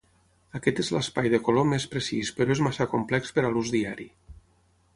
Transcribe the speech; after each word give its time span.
Aquest 0.59 0.79
és 0.83 0.87
l'espai 0.95 1.29
de 1.33 1.39
color 1.49 1.67
més 1.73 1.85
precís 1.91 2.31
però 2.39 2.55
és 2.57 2.63
massa 2.69 2.87
complex 2.95 3.35
per 3.37 3.45
a 3.45 3.53
l'ús 3.57 3.73
diari. 3.77 4.09